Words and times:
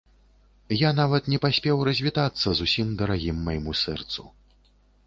Я 0.77 0.89
нават 0.99 1.29
не 1.33 1.39
паспеў 1.45 1.83
развітацца 1.91 2.47
з 2.61 2.69
усім 2.69 2.87
дарагім 3.05 3.37
майму 3.51 3.71
сэрцу. 3.85 4.21